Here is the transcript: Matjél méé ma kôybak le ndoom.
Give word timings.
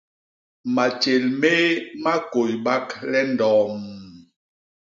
Matjél 0.75 1.23
méé 1.41 1.65
ma 2.03 2.13
kôybak 2.31 2.87
le 3.11 3.19
ndoom. 3.31 3.81